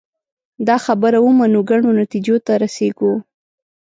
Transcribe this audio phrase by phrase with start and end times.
[0.67, 3.13] دا خبره ومنو ګڼو نتیجو ته رسېږو